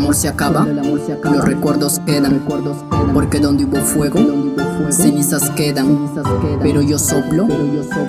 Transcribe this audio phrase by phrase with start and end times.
[0.00, 2.42] amor se acaba, los recuerdos quedan.
[3.12, 4.18] Porque donde hubo fuego,
[4.90, 6.10] cenizas quedan.
[6.62, 7.46] Pero yo soplo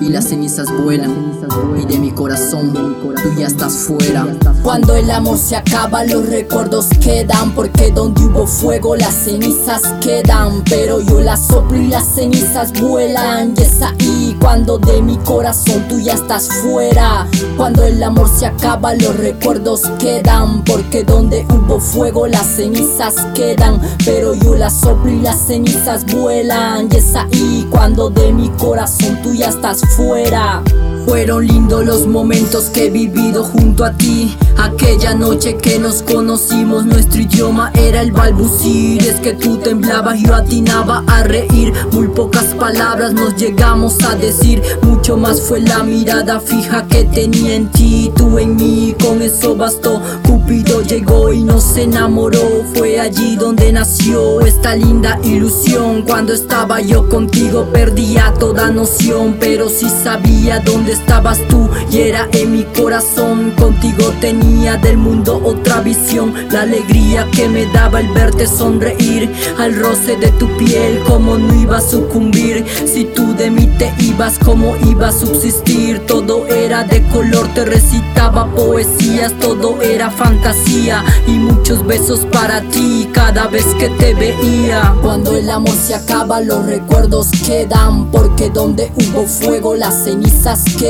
[0.00, 1.32] y las cenizas vuelan.
[1.80, 4.26] Y de mi corazón, tú ya estás fuera.
[4.62, 7.52] Cuando el amor se acaba, los recuerdos quedan.
[7.54, 10.62] Porque donde hubo fuego, las cenizas quedan.
[10.68, 13.54] Pero yo las soplo y las cenizas vuelan.
[13.56, 17.26] Y es ahí cuando de mi corazón tú ya estás fuera.
[17.56, 20.62] Cuando el amor se acaba, los recuerdos quedan.
[20.64, 23.80] Porque donde hubo fuego, las cenizas quedan.
[24.04, 26.61] Pero yo las soplo y las cenizas vuelan.
[26.62, 30.62] Y es ahí cuando de mi corazón tú ya estás fuera.
[31.06, 34.36] Fueron lindos los momentos que he vivido junto a ti.
[34.56, 39.02] Aquella noche que nos conocimos, nuestro idioma era el balbucir.
[39.02, 41.72] Es que tú temblabas, yo atinaba a reír.
[41.92, 44.62] Muy pocas palabras nos llegamos a decir.
[44.82, 48.94] Mucho más fue la mirada fija que tenía en ti, tú en mí.
[49.02, 50.00] Con eso bastó.
[50.26, 52.64] Cupido llegó y nos enamoró.
[52.74, 56.02] Fue allí donde nació esta linda ilusión.
[56.02, 59.36] Cuando estaba yo contigo, perdía toda noción.
[59.40, 63.52] Pero sí sabía dónde estabas tú y era en mi corazón.
[63.58, 69.74] Contigo tenía del mundo otra visión, la alegría que me daba el verte sonreír, al
[69.76, 72.64] roce de tu piel, como no iba a sucumbir.
[72.86, 76.06] Si tú de mí te ibas, como iba a subsistir.
[76.06, 83.08] Todo era de color, te recitaba poesías, todo era fantasía y muchos besos para ti
[83.12, 84.94] cada vez que te veía.
[85.02, 90.81] Cuando el amor se acaba, los recuerdos quedan, porque donde hubo fuego, las cenizas quedan,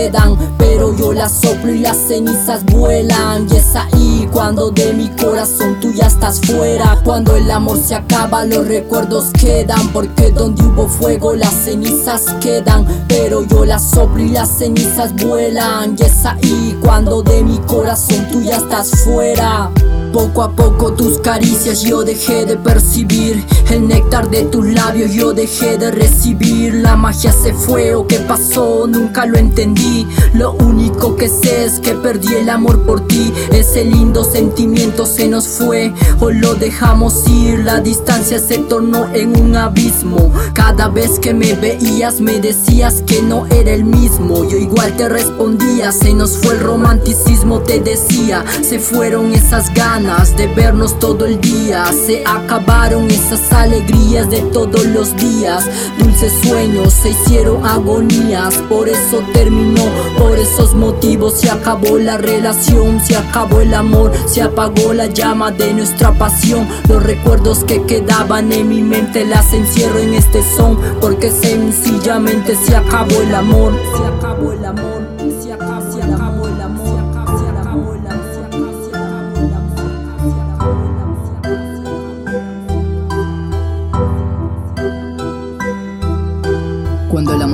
[0.58, 3.46] pero yo las soplo y las cenizas vuelan.
[3.52, 6.98] Y es ahí cuando de mi corazón tú ya estás fuera.
[7.04, 12.86] Cuando el amor se acaba, los recuerdos quedan, porque donde hubo fuego, las cenizas quedan,
[13.06, 15.94] pero yo las soplo y las cenizas vuelan.
[15.98, 19.70] Y es ahí cuando de mi corazón tú ya estás fuera.
[20.12, 25.32] Poco a poco tus caricias yo dejé de percibir El néctar de tus labios yo
[25.32, 31.16] dejé de recibir La magia se fue o qué pasó nunca lo entendí Lo único
[31.16, 35.94] que sé es que perdí el amor por ti Ese lindo sentimiento se nos fue
[36.20, 41.54] o lo dejamos ir La distancia se tornó en un abismo Cada vez que me
[41.54, 46.52] veías me decías que no era el mismo Yo igual te respondía se nos fue
[46.52, 51.84] el romanticismo te decía Se fueron esas ganas de vernos todo el día.
[51.92, 55.64] Se acabaron esas alegrías de todos los días.
[55.96, 58.56] Dulces sueños se hicieron agonías.
[58.68, 59.84] Por eso terminó,
[60.18, 63.00] por esos motivos se acabó la relación.
[63.00, 66.66] Se acabó el amor, se apagó la llama de nuestra pasión.
[66.88, 70.80] Los recuerdos que quedaban en mi mente las encierro en este son.
[71.00, 73.72] Porque sencillamente se acabó el amor.
[73.96, 75.21] Se acabó el amor.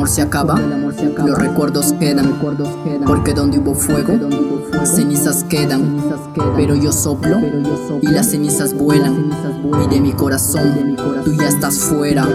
[0.09, 2.41] Amor se acaba, los recuerdos quedan.
[3.07, 4.15] Porque donde hubo fuego,
[4.85, 5.99] cenizas quedan.
[6.57, 7.39] Pero yo soplo
[8.01, 9.31] y las cenizas vuelan.
[9.85, 12.27] Y de mi corazón, tú ya estás fuera.